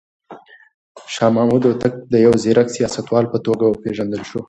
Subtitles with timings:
[1.13, 4.39] شاه محمود هوتک د يو ځيرک سياستوال په توګه وپېژندل شو.